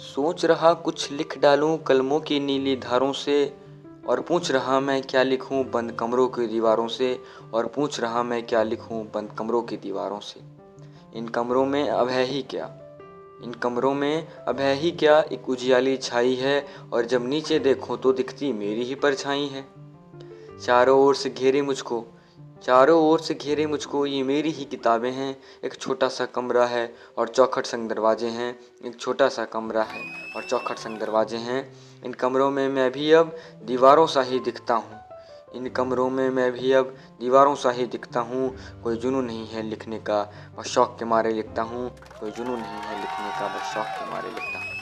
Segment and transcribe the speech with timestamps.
[0.00, 3.52] सोच रहा कुछ लिख डालूं कलमों की नीली धारों से,
[4.08, 7.20] और पूछ रहा मैं क्या लिखूं बंद कमरों की दीवारों से,
[7.54, 10.40] और पूछ रहा मैं क्या लिखूं बंद कमरों की दीवारों से।
[11.18, 12.64] इन कमरों में अब है ही क्या?
[13.44, 15.20] इन कमरों में अब है ही क्या?
[15.20, 19.66] एक उजियाली छाई है, और जब नीचे देखो तो दिखती मेरी ही परछाई है।
[20.60, 22.04] चारों ओर से घेरे मुझको
[22.64, 26.94] चारों ओर से घेरे मुझको ये मेरी ही किताबें हैं। एक छोटा सा कमरा है
[27.18, 28.50] और चौखट संग दरवाजे हैं।
[28.84, 30.02] एक छोटा सा कमरा है
[30.36, 31.62] और चौखट संग दरवाजे हैं।
[32.04, 35.00] इन कमरों में मैं भी अब दीवारों सा ही दिखता हूँ।
[35.54, 38.50] इन कमरों में मैं भी अब दीवारों सा ही दिखता हूँ।
[38.82, 40.22] कोई जुनू नहीं है लिखने का
[40.58, 41.88] बस शौक के मारे लिखता हूँ।
[42.20, 44.79] कोई जुनू नहीं है लिखने का बस शौक के मारे लिखता हूँ।